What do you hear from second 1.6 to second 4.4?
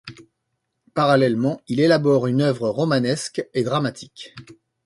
il élabore une œuvre romanesque et dramatique.